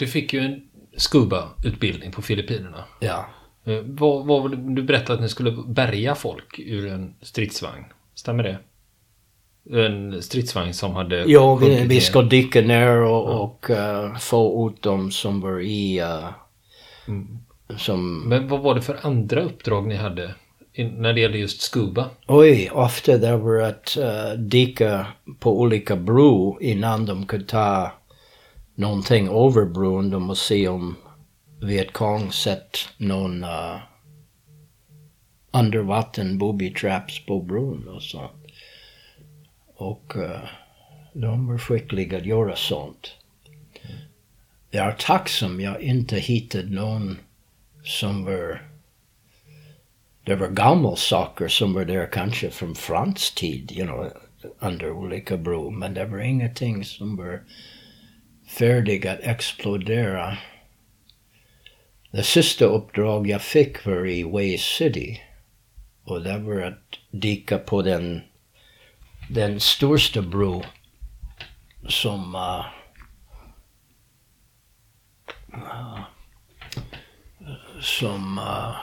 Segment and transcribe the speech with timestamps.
[0.00, 0.62] Du fick ju en
[0.96, 2.84] scuba-utbildning på Filippinerna.
[3.00, 3.26] Ja.
[3.64, 7.84] Eh, Vad, vad, du berättade att ni skulle bärga folk ur en stridsvagn.
[8.14, 8.58] Stämmer det?
[9.86, 11.24] En stridsvagn som hade...
[11.26, 15.98] Jo, vi, vi ska dyka ner och, och eh, få ut dem som var i...
[15.98, 16.28] eh,
[17.76, 18.28] som...
[18.28, 20.34] Men vad var det för andra uppdrag ni hade
[20.76, 22.10] när det gällde just scuba?
[22.26, 25.06] Oj, ofta det var att uh, dyka
[25.38, 27.92] på olika bro innan de kunde ta
[28.80, 30.10] någonting över bron.
[30.10, 30.96] De måste se om
[31.60, 33.80] Vietcong sett någon eh, uh,
[35.52, 38.32] undervatten booby traps på bron och sånt.
[39.76, 40.44] Och uh,
[41.12, 43.10] de var skickliga att göra sånt.
[44.70, 47.18] Jag är tacksam jag inte hittade någon
[47.84, 48.62] som var
[50.24, 54.10] det var gamla saker som var där kanske från fransk tid, you know,
[54.58, 57.40] under olika bro, men det var ingenting som var
[58.50, 60.38] färdig att explodera.
[62.10, 65.20] Det sista uppdrag jag fick var i Way City
[66.04, 68.20] och det var att dyka på den,
[69.28, 70.64] den största bro
[71.88, 72.66] som uh,
[77.80, 78.76] som uh,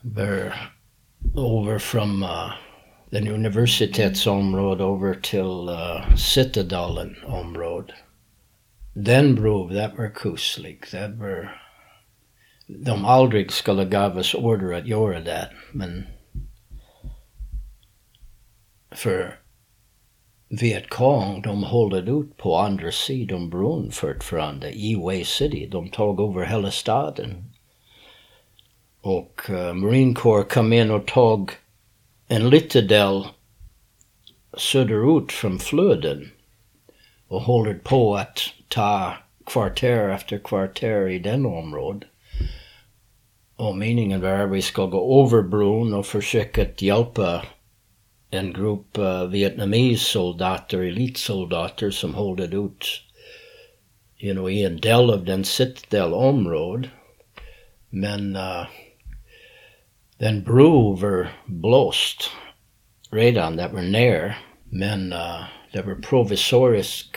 [0.00, 0.70] var
[1.34, 2.67] over from uh,
[3.10, 7.94] den universitetsområde over till uh, Citadelen område.
[8.94, 10.84] Den bro, det var kuslig.
[10.90, 11.62] Det var...
[12.66, 16.06] De aldrig skulle gav oss order att göra det, men
[18.90, 19.38] för
[20.48, 25.68] Vietcong, de höll ut på andra sidan bron fortfarande i Way City.
[25.72, 27.44] De tog över hela staden.
[29.00, 31.50] Och uh, Marine Corps kom in och tog
[32.28, 33.26] en liten del
[34.56, 36.30] söderut från floden
[37.28, 39.16] och håller på att ta
[39.46, 42.08] kvarter efter kvarter i den området.
[43.56, 47.42] Och meningen var vi ska gå över bron och försöka hjälpa
[48.30, 52.86] en grupp uh, Vietnamese soldater, elitsoldater som håller ut
[54.18, 56.88] you know, i en del av den citadel område.
[57.90, 58.66] Men uh,
[60.18, 62.30] den bro var blåst
[63.10, 64.38] redan, det var ner.
[64.64, 67.16] Men uh, var provisorisk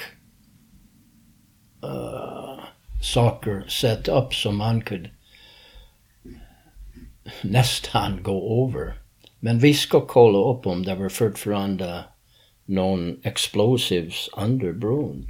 [1.84, 2.64] uh,
[3.04, 5.10] saker satt upp som man kunde
[7.42, 8.94] nästan gå över.
[9.40, 12.04] Men vi ska kolla upp om det var fortfarande
[12.66, 15.28] någon explosives under bron.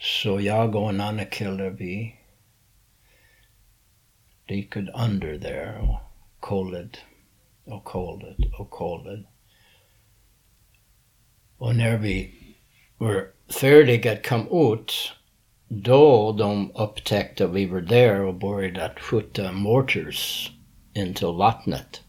[0.00, 2.14] Så jag och en annan kille, vi
[4.48, 6.07] dykade under där
[6.40, 6.98] och
[7.64, 9.24] och kollade och kollade.
[11.58, 12.34] Och när vi
[12.98, 13.26] var
[13.60, 15.12] färdiga att komma ut,
[15.68, 20.50] då de upptäckte att vi var där och började att skjuta mortars
[20.94, 22.02] in till vattnet.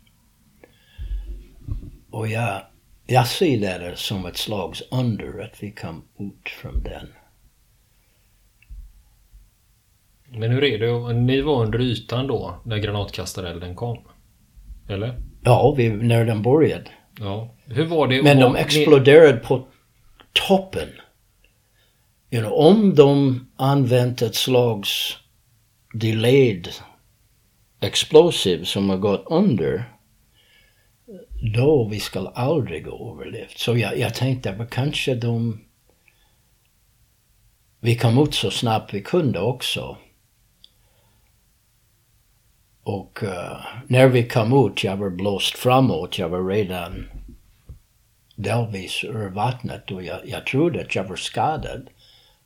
[2.11, 2.61] Och jag,
[3.07, 7.07] jag ser det som ett slags under att vi kom ut från den.
[10.31, 11.13] Men hur är det?
[11.13, 13.97] Ni var under ytan då när granatkastarelden kom?
[14.89, 15.21] Eller?
[15.43, 16.91] Ja, vi, när den började.
[17.19, 17.55] Ja.
[17.65, 18.23] Hur var det?
[18.23, 19.67] Men de ni- exploderade på
[20.47, 20.89] toppen.
[22.31, 25.17] You know, om de använt ett slags
[25.93, 26.69] delayed
[27.81, 29.83] explosive som har gått under,
[31.55, 33.57] då vi ska aldrig ha överlevt.
[33.59, 35.65] Så jag, jag tänkte att kanske de...
[37.79, 39.97] Vi kom ut så snabbt vi kunde också.
[42.83, 47.09] Och uh, när vi kom ut, jag var blåst framåt, jag var redan
[48.35, 51.89] delvis ur vattnet och jag, jag trodde att jag var skadad.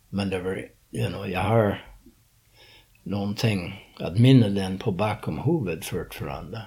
[0.08, 1.84] Men det var, you know, jag har
[3.02, 6.62] någonting att minna den på bakom huvudet fortfarande.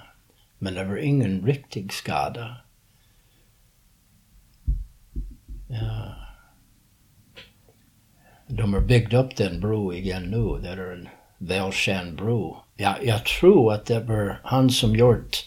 [0.58, 2.56] Men det var ingen riktig skada.
[5.68, 6.14] Ja.
[8.46, 10.58] De har byggt upp den bro igen nu.
[10.62, 12.56] Det är en välkänd bro.
[12.80, 15.44] Jag, jag tror att det var han som gjort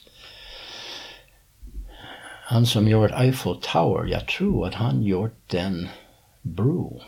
[2.51, 5.88] han som gjort Eiffel Tower, jag tror att han gjort den
[6.42, 7.01] bro.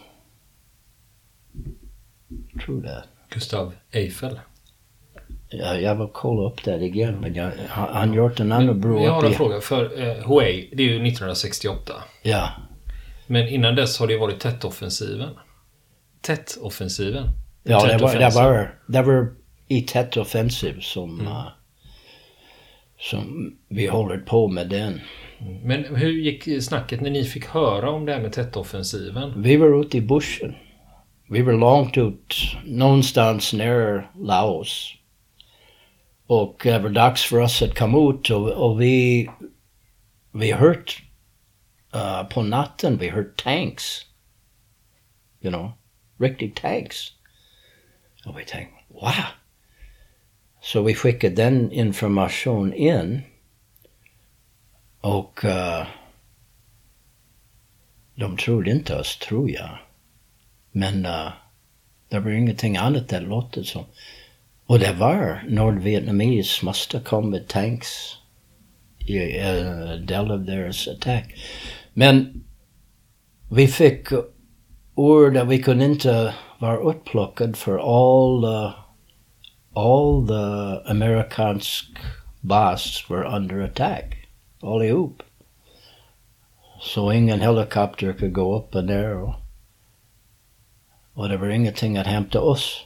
[2.54, 3.04] Jag tror det.
[3.30, 4.40] Gustav Eiffel.
[5.50, 9.12] Jag, jag vill kolla upp det igen, men jag, han, gjort en annan bro Jag
[9.12, 9.62] har en fråga.
[9.62, 11.94] För eh, Huey, det är ju 1968.
[12.22, 12.50] Ja,
[13.28, 15.30] Men innan dess har det varit Tet-offensiven.
[16.22, 17.30] Tet-offensiven.
[17.64, 19.34] ja det, var, det, var, det var
[19.68, 21.28] i Tet Offensive som, Mm.
[21.28, 21.48] uh,
[23.00, 25.02] som vi håller på med den.
[25.64, 29.42] Men hur gick snacket när ni fick höra om det här med Tet-offensiven?
[29.42, 30.56] Vi var ute i bushen.
[31.30, 34.96] vi var långt ut, någonstans nära Laos.
[36.28, 39.30] Och det var dags för oss att komma ut och, och vi,
[40.32, 41.04] vi hört
[41.96, 44.02] uh, på natten, vi hört tanks.
[45.42, 45.72] You know,
[46.20, 47.08] riktigt tanks.
[48.26, 49.12] Och vi tänkte, wow!
[50.64, 53.22] Så vi skickade den information in.
[55.02, 55.88] Och uh,
[58.16, 59.80] de trodde inte oss, tror jag.
[60.72, 61.30] Men uh,
[62.10, 63.86] det var ingenting annat det låter som.
[64.66, 68.18] Och det var Nordvietnames måste komma med tanks
[69.00, 71.36] i en del av deras attack.
[71.94, 72.44] Men
[73.52, 74.08] vi fick
[74.96, 78.74] ord att vi kunde inte vara upplockade för all
[79.74, 81.86] all the amerikansk
[82.44, 84.28] bas were under attack.
[84.62, 85.24] Allihop.
[86.82, 89.36] Så ingen helikopter kunde gå upp och ner och,
[91.14, 92.86] och det var ingenting att hämta oss.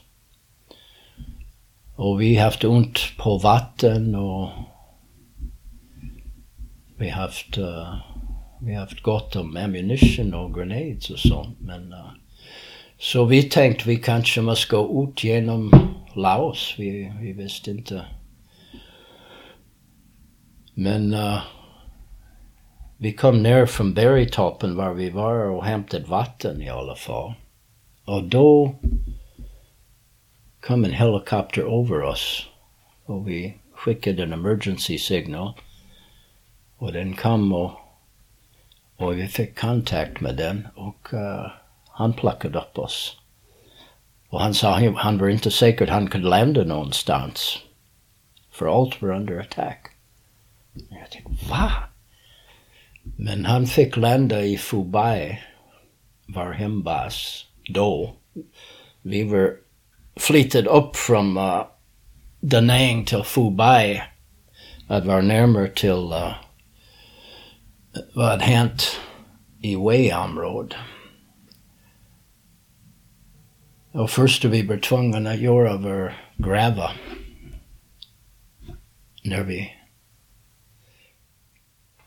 [1.95, 4.49] Och vi haft ont på vatten och
[6.97, 7.95] vi haft, uh,
[8.61, 11.59] vi haft gott om ammunition och grenades och sånt.
[11.59, 12.11] Men, uh,
[12.99, 15.71] så vi tänkte vi kanske måste gå ut genom
[16.17, 16.75] Laos.
[16.77, 18.05] Vi, vi visste inte.
[20.73, 21.41] Men uh,
[22.97, 27.33] vi kom ner från bergtoppen var vi var och hämtade vatten i alla fall.
[28.05, 28.75] Och då
[30.59, 32.47] kom en helikopter över oss
[33.05, 35.53] och vi skickade en emergency signal.
[36.77, 37.71] Och den kom och,
[38.95, 41.51] och vi fick kontakt med den och uh,
[41.89, 43.17] han plockade upp oss.
[44.29, 47.57] Och han sa han, var inte säker han kunde landa någonstans.
[48.51, 49.87] För allt var under attack.
[50.73, 51.71] Jag tänkte, va?
[53.03, 55.41] Men han fick landa i Fubai,
[56.25, 58.15] var hembas, då.
[59.01, 59.53] Vi var
[60.15, 61.65] flyttat upp från uh,
[62.39, 62.61] Da
[63.05, 64.01] till Fubai.
[64.87, 66.33] Att vara närmare till uh,
[68.13, 68.99] vad hänt
[69.61, 70.77] i Wei-området.
[73.91, 76.91] Och första vi var tvungna att göra var gräva.
[79.23, 79.73] När vi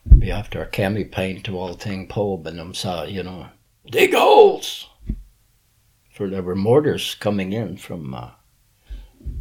[0.03, 3.45] vi haft our cami paint och allting på men de sa, you know,
[3.91, 4.87] dig holes!
[6.11, 8.29] For there were mortars coming in from uh,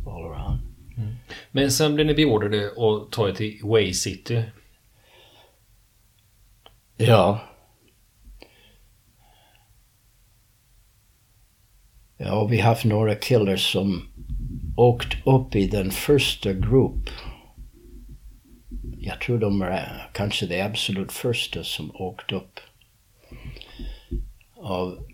[0.06, 0.60] all around.
[0.96, 1.14] Mm.
[1.50, 4.42] Men sen blev ni beordrade att ta er till Way City.
[6.96, 7.40] Ja.
[12.22, 14.08] Ja, vi har haft några killar som
[14.76, 17.10] åkt upp i den första grupp.
[18.98, 22.60] Jag tror de är kanske de absolut första som åkt upp.
[24.56, 25.06] Av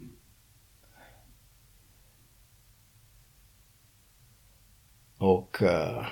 [5.19, 6.07] Och uh,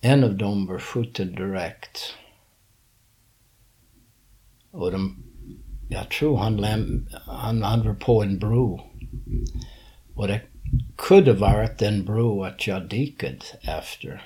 [0.00, 2.14] en av dem var skjuten direkt.
[4.70, 5.24] Och de,
[5.90, 8.80] jag tror han, läm, han, han var på en bro.
[10.16, 10.40] Och det
[10.96, 14.22] kunde varit den bro att jag dykade efter.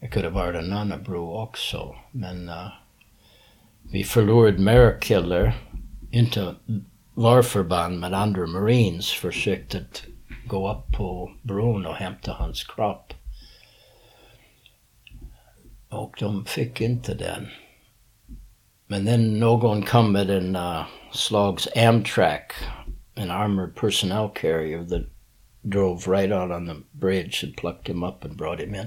[0.00, 2.68] Det kunde varit en annan bro också, men uh,
[3.82, 5.54] vi förlorade mer killar.
[6.10, 6.54] Inte
[7.14, 9.84] var förband, men andra marines försökte
[10.46, 13.14] gå upp på bron och hämta hans kropp.
[15.88, 17.48] Och de fick inte den.
[18.86, 22.52] Men then någon kom med en uh, slags Amtrak,
[23.18, 25.06] an armored personnel carrier that
[25.68, 28.86] drove right out on the bridge and plucked him up and brought him in.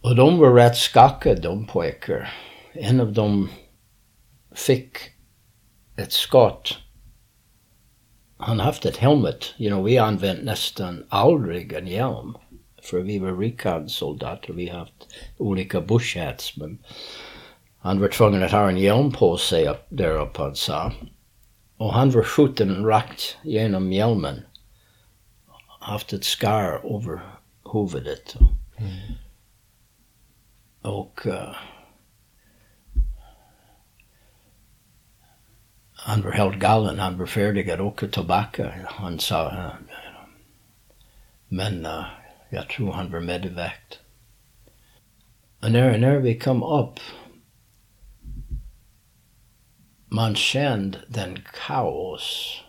[0.00, 2.32] Och de var rätt skakade de pojkar.
[2.72, 3.48] En av dem
[4.54, 4.96] fick
[5.96, 6.78] ett skott
[8.40, 9.54] han haft ett helmet.
[9.58, 12.36] You know, vi använt nästan aldrig en hjälm.
[12.82, 14.52] För vi var recon-soldater.
[14.52, 16.56] Vi haft olika bush hats.
[16.56, 16.78] Men
[17.78, 20.92] han var tvungen att ha en hjälm på sig upp, där uppe, han sa.
[21.80, 24.42] Och han var skjuten rakt genom hjälmen.
[25.80, 27.20] Haft ett skar över
[27.72, 28.36] huvudet.
[28.76, 29.14] Mm.
[30.82, 31.56] Och uh,
[35.92, 36.98] han var helt galen.
[36.98, 38.72] Han var färdig att åka tillbaka.
[38.86, 39.50] Han sa...
[39.50, 39.72] Uh,
[41.48, 42.04] men uh,
[42.50, 44.00] jag tror han var medväckt.
[45.62, 47.00] Och när, när vi kom upp
[50.10, 50.36] man
[51.08, 52.60] den kaos.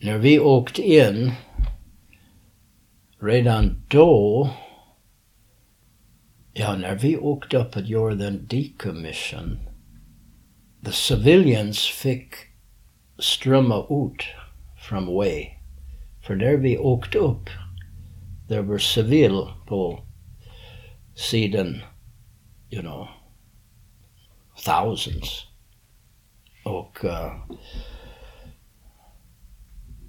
[0.00, 1.32] När vi åkte in,
[3.20, 4.50] redan då,
[6.52, 9.68] ja när vi åkte upp att göra den decommission
[10.84, 12.34] the civilians fick
[13.18, 14.22] strömma ut
[14.88, 15.48] from Way.
[16.26, 17.50] För där vi åkte upp,
[18.48, 20.02] there were civil på
[21.14, 21.82] sidan,
[22.70, 23.08] you know,
[24.64, 25.47] thousands.
[26.68, 27.34] Och uh,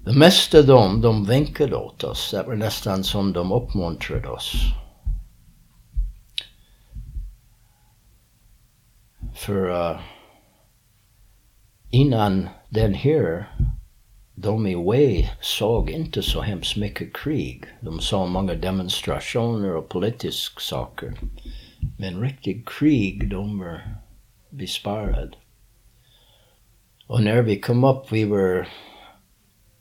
[0.04, 2.30] det mesta av dem, de vinkade åt oss.
[2.30, 4.52] Det var nästan som de uppmuntrade oss.
[9.34, 10.00] För uh,
[11.90, 13.54] innan den här,
[14.34, 17.64] de i Way såg inte så hemskt mycket krig.
[17.80, 21.14] De såg många demonstrationer och politiska saker.
[21.98, 23.98] Men riktigt krig, de var
[24.50, 25.30] besparade.
[27.18, 28.68] När vi kom upp, vi var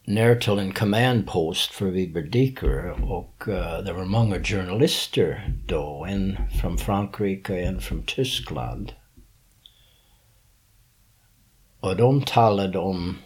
[0.03, 5.53] ner till en command post för vi var dykare och uh, det var många journalister
[5.67, 8.93] då, en från Frankrike, en från Tyskland.
[11.79, 13.17] Och de talade om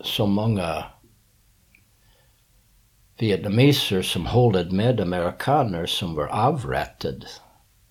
[0.00, 0.84] så många
[3.18, 7.26] vietnameser som hållit med amerikaner som var avrättade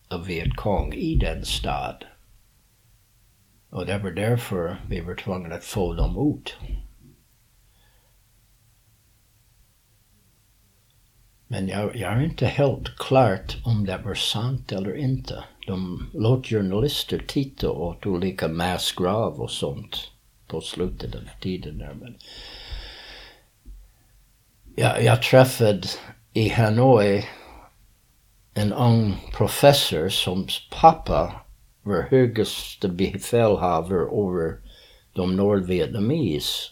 [0.10, 2.06] av Vietkong i den stad.
[3.70, 6.58] Och det var därför vi var tvungna att få dem ut.
[11.48, 15.44] Men jag, jag är inte helt klart om det var sant eller inte.
[15.68, 20.12] De låt journalister titta åt olika massgrav och sånt
[20.48, 21.94] på slutet av tiden där.
[21.94, 22.18] Men
[24.76, 25.88] jag, jag träffade
[26.34, 27.26] i Hanoi
[28.54, 31.42] en ung professor som pappa
[31.96, 34.58] högste befälhavare över
[35.14, 36.72] de nordvietnames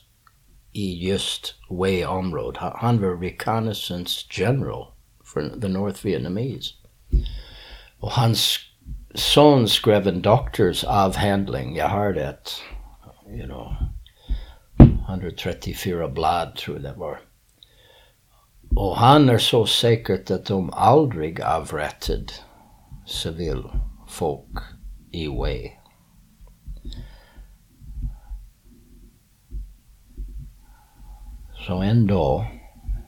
[0.74, 2.62] i just Way-området.
[2.75, 4.88] Han var reconnaissance general
[5.24, 6.74] för the North Vietnamese.
[8.00, 8.60] Och hans
[9.13, 12.38] son skrev en doktorsavhandling, jag har det,
[13.29, 13.75] you know,
[15.10, 17.19] 134 blad tror jag det var.
[18.75, 22.25] Och han är så säkert att de aldrig avrättade
[23.05, 24.57] civilfolk
[25.15, 25.72] i Way.
[31.67, 32.48] Så ändå,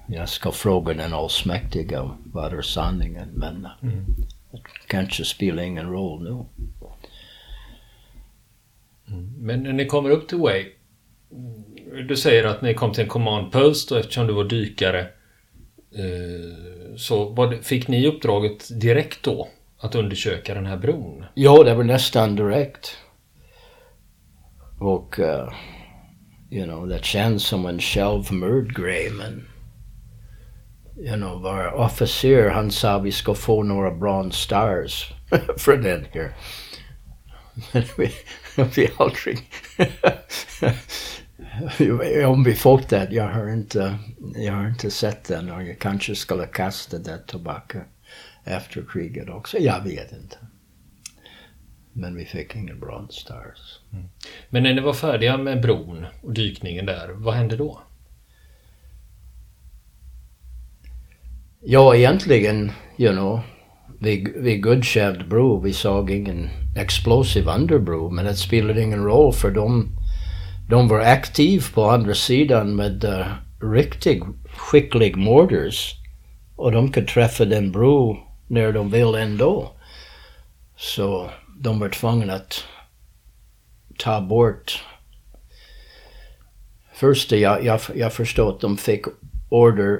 [0.07, 4.05] jag ska fråga den allsmäktiga vad är sanningen men mm.
[4.51, 6.45] det kanske spelar ingen roll nu.
[9.07, 9.33] Mm.
[9.37, 10.65] Men när ni kommer upp till Way,
[12.07, 14.99] du säger att ni kom till en command post och eftersom du var dykare
[15.91, 19.47] eh, så fick ni uppdraget direkt då
[19.79, 21.25] att undersöka den här bron?
[21.33, 22.97] Ja, det var nästan direkt.
[24.79, 25.49] Och uh,
[26.51, 29.47] you know, det känns som en självmordgrej men
[30.97, 35.13] you know, vår officer han sa vi ska få några bronze stars
[35.57, 36.33] för den här.
[37.71, 38.11] Men vi,
[38.75, 39.39] vi aldrig...
[42.27, 43.97] Om vi fått det, jag har inte,
[44.35, 47.81] jag har inte sett den och jag kanske skulle kasta det tillbaka
[48.47, 49.57] efter kriget också.
[49.57, 50.37] Jag vet inte.
[51.93, 53.79] Men vi fick ingen Bronze Stars.
[53.93, 54.05] Mm.
[54.49, 57.81] Men när ni var färdiga med bron och dykningen där, vad hände då?
[61.59, 63.41] Ja, egentligen, you know,
[63.99, 65.59] vi, vi godkände bro.
[65.59, 69.87] Vi såg ingen explosiv underbro, men det spelade ingen roll för de,
[70.69, 73.25] de var aktiva på andra sidan med uh,
[73.73, 74.23] riktigt
[74.57, 75.93] skickliga mortars.
[76.55, 79.71] Och de kunde träffa den bro när de vill ändå.
[80.75, 82.63] Så de var tvungna att
[83.97, 84.83] ta bort
[86.97, 89.05] Först jag, jag, jag förstår att de fick
[89.49, 89.99] order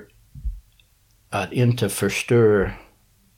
[1.30, 2.72] att inte förstöra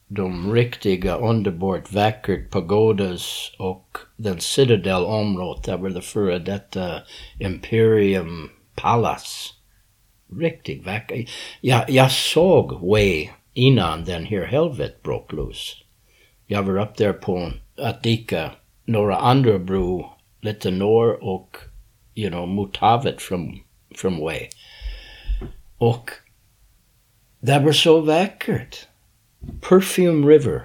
[0.07, 7.01] de riktiga underbart vackert pagodas och den citadelområdet där var det före detta
[7.39, 9.53] Imperium Palace.
[10.39, 11.29] Riktigt vackert.
[11.61, 15.83] Jag, jag såg Way innan den här helvetet bröt loss.
[16.47, 18.51] Jag var upp där på att dyka
[18.85, 20.05] några andra bro
[20.41, 21.57] lite norr och
[22.15, 23.59] you know, mot havet från,
[23.95, 24.47] från Way.
[25.77, 26.09] Och
[27.39, 28.87] det var så vackert.
[29.69, 30.61] Perfume River.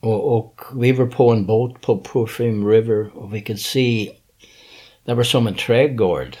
[0.00, 4.12] Och, och vi var på en båt på Perfume River och vi kunde se,
[5.04, 6.36] det var som en trädgård.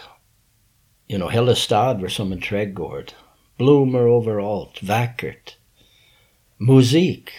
[1.08, 3.12] You know, hela stad var som en trädgård.
[3.60, 5.56] Blommor överallt, vackert.
[6.56, 7.30] Musik.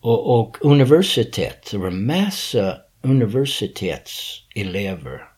[0.00, 5.28] Och, och universitet, det var massa universitetselever.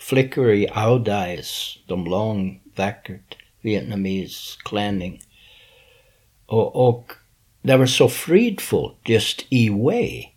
[0.00, 5.20] Flickor i Audais, de lång, vackert, vietnames klänning.
[6.46, 7.12] Och, och
[7.62, 10.28] det var så fridfullt just i Wei.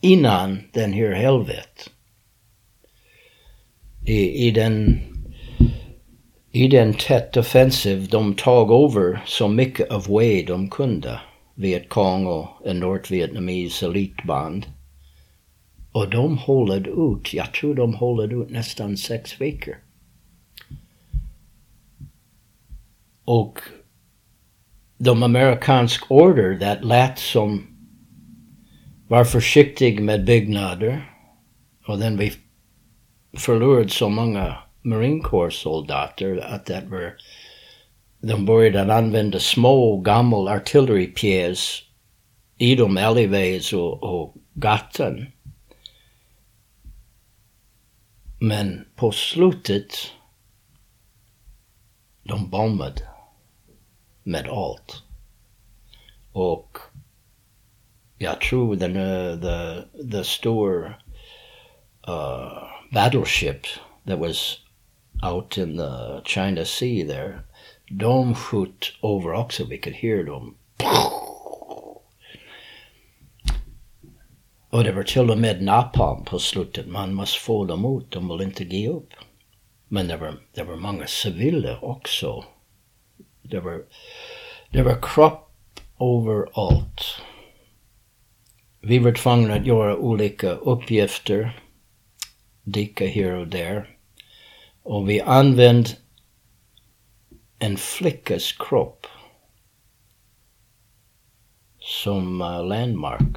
[0.00, 1.90] innan den här helvetet.
[4.06, 5.00] I, i den
[6.54, 11.20] i den tätt offensiv de tog över så mycket av Way de kunde.
[11.54, 14.66] Vietcong och en nordvietnames elitband.
[15.92, 19.74] Och de håller ut, jag tror de håller ut nästan sex veckor.
[23.24, 23.58] Och
[24.98, 27.66] de amerikansk order that lät som
[29.08, 31.14] var försiktig med byggnader
[31.86, 32.32] och den vi
[33.36, 37.16] förlorade så många Marine Corps old soldater att det var
[38.20, 41.82] de började använda små gamla artilleripjäs
[42.58, 45.26] i de alleyways och, och gatan.
[48.40, 49.94] Men på slutet
[52.22, 53.08] de bombade
[54.22, 55.02] med allt.
[56.32, 56.78] Och
[58.18, 61.00] jag tror den, uh, the, the stor
[62.08, 62.62] uh,
[62.92, 63.66] battleship
[64.06, 64.63] that was
[65.24, 67.40] out in the China Sea there,
[67.90, 70.56] de sköt över också, vi kunde höra dem.
[74.70, 76.86] Och det var till och med napalm på slutet.
[76.86, 79.08] Man måste få dem ut, de vill inte ge upp.
[79.88, 82.44] Men det var, det var många civila också.
[83.42, 83.82] Det var,
[84.70, 85.50] det var kropp
[86.00, 87.02] överallt.
[88.80, 91.60] Vi var tvungna att göra olika uppgifter,
[92.62, 93.93] dyka här och där.
[94.84, 95.90] Och vi använde
[97.58, 99.06] en flickas kropp
[101.78, 103.36] som uh, landmark.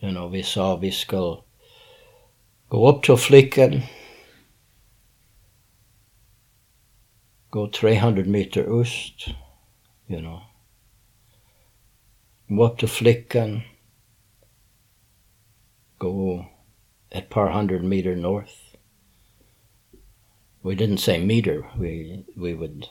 [0.00, 1.44] You know, vi sa vi ska
[2.68, 3.80] gå upp till flickan,
[7.50, 9.26] gå 300 meter öst,
[10.06, 10.40] you know.
[12.46, 13.60] Gå upp till flickan,
[15.98, 16.46] gå
[17.10, 18.61] ett par hundra meter north.
[20.62, 21.66] We didn't say meter.
[21.76, 22.86] We we would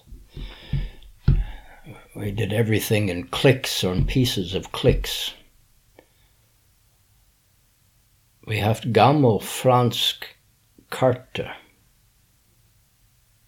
[2.16, 5.34] we did everything in clicks or in pieces of clicks.
[8.48, 10.26] Vi har haft gammal fransk
[10.90, 11.56] karta.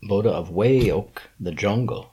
[0.09, 2.05] Både av Way och The Jungle.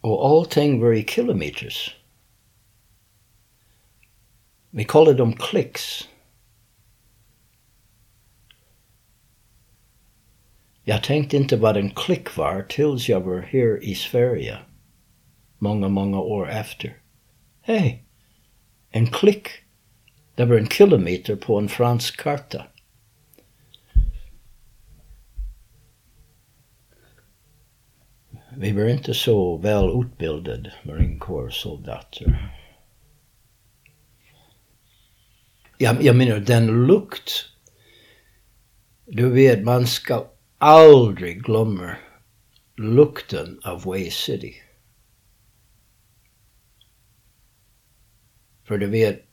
[0.00, 1.96] Och allting var i kilometers.
[4.70, 6.08] Vi kallade dem clicks.
[10.88, 14.58] Jag tänkte inte vad en klick var tills jag var här i Sverige.
[15.58, 16.96] Många, många år efter.
[17.62, 18.04] Hej!
[18.90, 19.48] En klick.
[20.34, 22.66] Det var en kilometer på en fransk karta.
[28.56, 32.50] Vi var inte så väl utbildade marinkårssoldater.
[35.78, 37.30] Jag, jag menar den lukt.
[39.04, 40.26] Du vet, man ska
[40.58, 41.98] aldrig glömmer
[42.76, 44.54] lukten av Way City.
[48.64, 49.24] För du vet,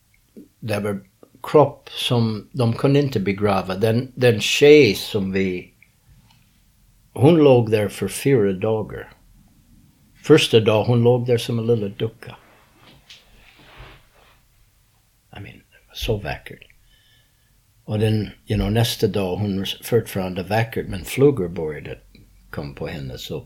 [0.60, 1.00] det var
[1.44, 3.76] kropp som de kunde inte begrava.
[3.76, 5.74] Den, den tjej som vi...
[7.14, 9.14] Hon låg där för fyra dagar.
[10.24, 12.36] Första dagen hon låg där som en liten ducka.
[15.38, 15.62] I mean,
[15.94, 16.73] så vackert.
[17.86, 22.00] Och den, you know, nästa dag hon fortfarande vackert men flugor började
[22.50, 23.46] komma på henne så,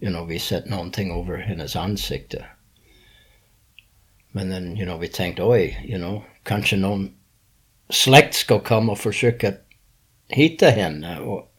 [0.00, 2.44] you know, vi sett någonting över hennes ansikte.
[4.32, 7.14] Men then, you know, vi tänkte oj, you know, kanske någon
[7.88, 9.52] släkt ska komma och försöka
[10.28, 11.18] hitta henne.
[11.18, 11.54] Och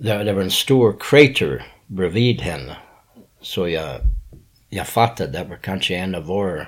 [0.00, 2.76] det, det var en stor krater bredvid henne.
[3.40, 4.00] Så jag,
[4.68, 6.66] jag fattade det var kanske en av våra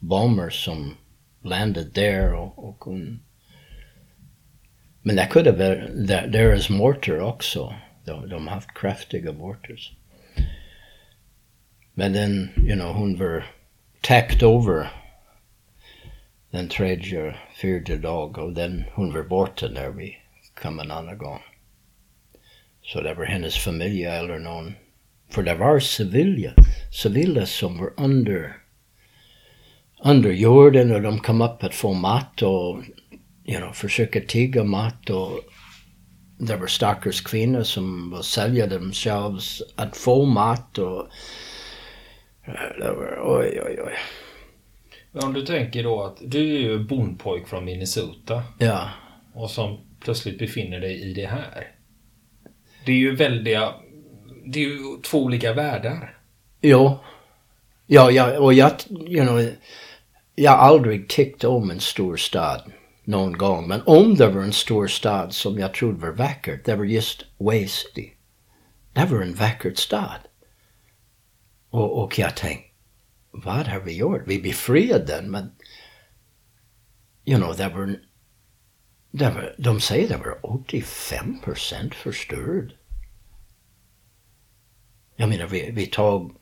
[0.00, 0.96] bomber som
[1.42, 3.20] landade där och, och hon
[5.06, 7.74] men det kunde vara deras mortar också.
[8.04, 9.92] De, de har haft kraftiga mortars.
[11.94, 13.44] Men den, you know, hon var
[14.00, 14.88] täckt över
[16.50, 20.16] den tredje, fjärde dag och den, hon var borta när vi
[20.62, 21.40] kom en annan gång.
[22.82, 24.74] Så det var hennes familj eller någon.
[25.30, 26.50] För det var civila,
[27.02, 28.56] civila som var under,
[30.04, 32.82] under jorden och de kom upp att få mat och
[33.48, 35.40] you know, försöka tigga mat och
[36.38, 41.08] det var stackars kvinnor som var sälja themselves att få mat och
[42.78, 43.92] det var oj oj oj.
[45.22, 48.42] Om du tänker då att du är ju bondpojk från Minnesota.
[48.58, 48.90] Ja.
[49.34, 51.68] Och som plötsligt befinner dig i det här.
[52.84, 53.74] Det är ju väldiga
[54.46, 56.18] det är ju två olika världar.
[56.60, 56.98] Jo.
[57.86, 59.50] Ja, ja och jag, you know,
[60.34, 62.62] jag har aldrig tyckt om en stor stad
[63.06, 63.68] någon gång.
[63.68, 67.24] Men om det var en stor stad som jag trodde var vackert, det var just
[67.38, 68.12] Way City.
[68.92, 70.20] Det var en vacker stad.
[71.70, 72.68] Och, och jag tänkte,
[73.30, 74.22] vad har vi gjort?
[74.26, 75.50] Vi befriade den, men
[77.24, 78.00] you know, det var,
[79.10, 82.74] det var de säger det var 85 procent förstörd.
[85.16, 86.36] Jag menar, vi, vi tog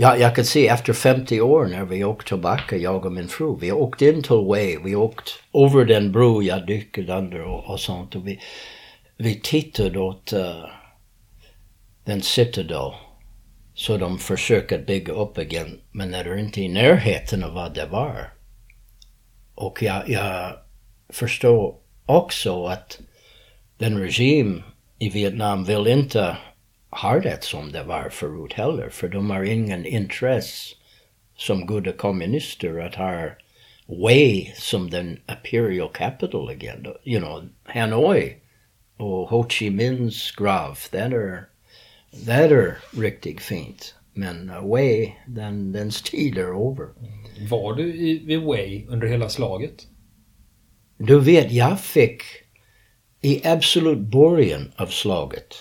[0.00, 3.56] Ja, jag kan se efter 50 år när vi åkte tillbaka, jag och min fru.
[3.60, 7.80] Vi åkte in till Way, vi åkte över den bro jag dykade under och, och
[7.80, 8.14] sånt.
[8.14, 8.40] Och vi,
[9.16, 10.64] vi tittade åt uh,
[12.04, 12.92] den Citadel.
[13.74, 18.32] Så de försöker bygga upp igen, men är inte i närheten av vad det var.
[19.54, 20.52] Och jag, jag
[21.08, 21.74] förstår
[22.06, 23.00] också att
[23.78, 24.62] den regim
[24.98, 26.36] i Vietnam vill inte
[26.90, 30.74] har det som det var förut heller, för de har ingen intresse
[31.36, 33.28] som goda kommunister att ha
[33.86, 36.86] Way som den imperial capital igen.
[37.04, 38.36] You know, Hanoi
[38.96, 41.44] och Ho Chi Minhs grav, det är,
[42.10, 43.94] det är riktigt fint.
[44.12, 46.88] Men Way, den, dens tid är över.
[47.50, 49.86] Var du i, vid Way under hela slaget?
[50.96, 52.22] Du vet, jag fick
[53.20, 55.54] i absolut början av slaget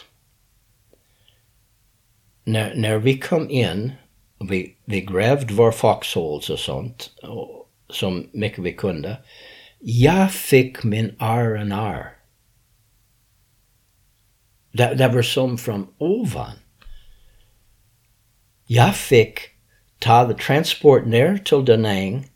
[2.48, 3.92] när, när vi kom in,
[4.50, 9.18] vi, vi grävde våra foxholes och sånt, och, så mycket vi kunde.
[9.80, 12.14] Jag fick min R&R.
[14.72, 16.52] Det, det var som från ovan.
[18.68, 19.40] Jag fick
[20.00, 22.30] ta the transport ner till Danang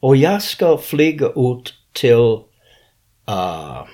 [0.00, 2.38] och jag ska flyga ut till
[3.28, 3.86] uh,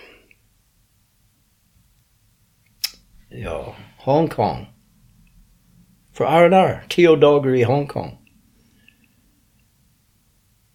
[3.28, 4.75] ja, Hongkong
[6.16, 8.18] för R&R, tio dagar i Hongkong.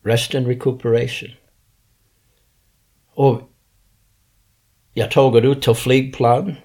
[0.04, 1.30] Rest and recuperation.
[3.14, 3.42] Och
[4.94, 6.56] jag tog ut till flygplan.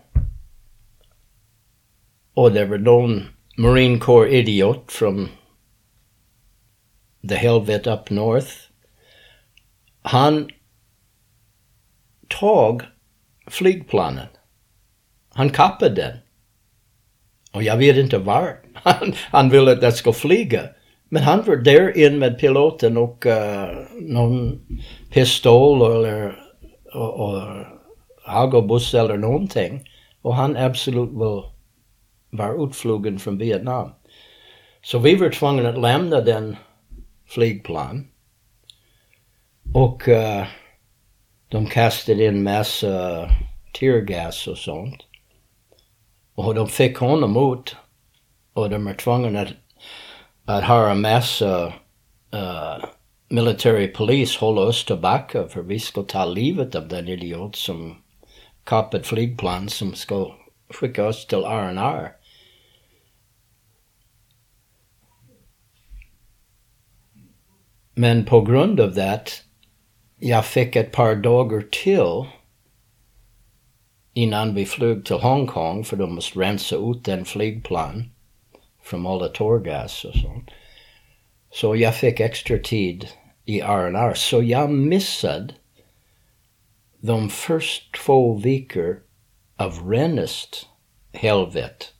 [2.35, 2.79] Och det var
[3.57, 5.29] Marine Corps idiot from
[7.29, 8.53] the helvet up north.
[10.03, 10.51] Han
[12.29, 12.83] tog
[13.47, 14.29] flygplanen.
[15.29, 16.19] Han kappade den.
[17.57, 18.59] Och jag vet inte var.
[18.75, 20.63] Han, han ville att jag ska flyga.
[21.09, 23.69] Men han var där in med piloten och uh,
[24.01, 24.61] någon
[25.11, 26.39] pistol eller
[28.25, 29.89] hagelbuss eller någonting.
[30.23, 31.43] Och han absolut vill
[32.31, 33.91] vara utflugen från Vietnam.
[34.83, 36.57] Så vi var tvungna att lämna den
[37.27, 38.09] flygplan.
[39.75, 40.45] Och uh,
[41.49, 43.29] de kastade in massa
[43.73, 45.06] teargas och sånt.
[46.37, 47.77] Och de fick honom ut
[48.53, 49.49] och de är tvungna att,
[50.45, 51.67] att ha en massa
[52.35, 52.85] uh,
[53.29, 57.97] military police hålla oss tillbaka för vi ska ta livet av den idiot som
[58.65, 60.35] kapat flygplan som ska
[60.69, 62.13] skicka oss till R&R.
[67.95, 69.23] Men på grund av det,
[70.19, 72.31] jag fick ett par dagar till
[74.17, 78.11] innan vi flög till Hongkong för de måste rensa ut den flygplan
[78.83, 80.51] från alla tårgas och sånt.
[81.51, 83.09] Så jag fick extra tid
[83.45, 84.15] i R&R.
[84.15, 85.55] Så jag missade
[87.01, 88.99] de första två veckor
[89.57, 90.67] av renest
[91.13, 91.93] helvet.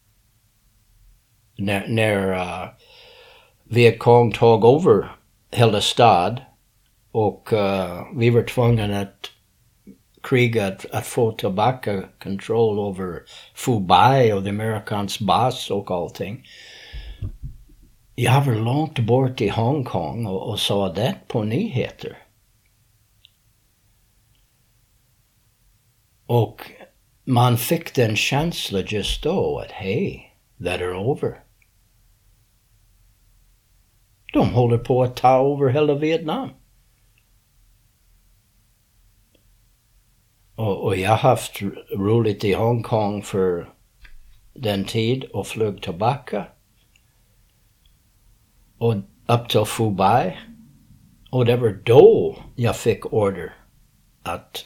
[1.57, 2.69] När, när uh,
[3.65, 5.17] Vietcong tog över
[5.51, 6.41] hela stad
[7.13, 9.31] och uh, vi var tvungna att
[10.29, 13.23] krig att, att få tillbaka kontroll över
[13.55, 16.47] Fubai och det amerikansk bas och allting.
[18.15, 22.11] Jag var långt bort i Hongkong och, och sa det på nyheter.
[22.11, 22.17] Eh,
[26.27, 26.63] och
[27.25, 31.43] man fick den känslan just då att hej, det är över.
[34.33, 36.49] De håller på att ta över hela Vietnam.
[40.57, 41.63] Och, och jag har haft
[41.97, 43.73] roligt i Hongkong för
[44.55, 46.47] den tid och flög tillbaka.
[48.79, 48.95] Och
[49.27, 50.37] upp till Fubai.
[51.31, 53.55] Och det var då jag fick order
[54.23, 54.65] att,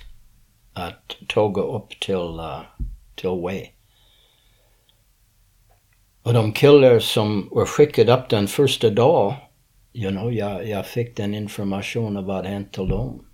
[0.73, 2.61] att tåga upp till, uh,
[3.15, 3.73] till Wei.
[6.23, 9.35] Och de killar som var skickade upp den första dagen,
[9.93, 13.25] you know, jag, jag fick den informationen vad hänt till dem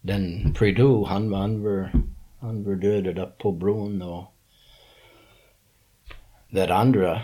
[0.00, 1.90] den Prideaux, han, han var
[2.40, 4.24] Han var dödad upp på bron och
[6.50, 7.22] det andra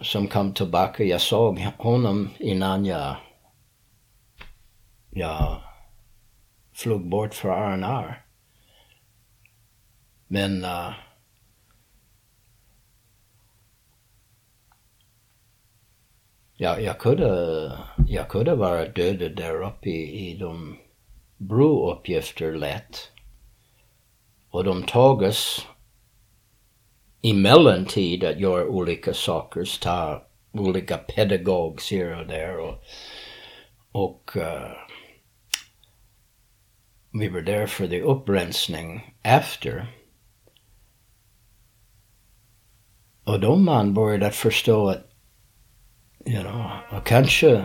[0.00, 3.16] som kom tillbaka, jag såg honom innan jag,
[5.10, 5.60] jag
[6.72, 8.24] flög bort för RNR.
[10.26, 10.92] Men uh,
[16.56, 17.72] ja, jag kunde,
[18.08, 20.76] jag kunde vara dödad där uppe i, i de
[21.36, 23.10] brouppgifter lätt.
[24.50, 25.66] Och de tages
[27.22, 32.82] i mellantid att göra olika saker, ta olika pedagogs här och där och,
[33.92, 34.72] och uh,
[37.10, 39.86] vi var där för the upprensning efter.
[43.24, 45.10] Och då man började förstå att,
[46.26, 47.64] you know, och kanske,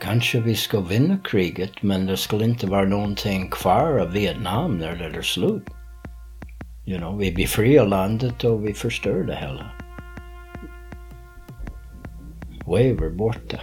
[0.00, 4.96] kanske vi ska vinna kriget men det skulle inte vara någonting kvar av Vietnam när
[4.96, 5.62] det är slut.
[6.86, 9.70] You know, vi befriar landet och vi förstör det hela.
[12.66, 13.60] Waver borta.